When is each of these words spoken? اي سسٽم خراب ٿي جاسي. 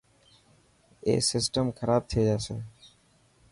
اي 1.07 1.13
سسٽم 1.31 1.65
خراب 1.77 2.01
ٿي 2.09 2.19
جاسي. 2.27 2.57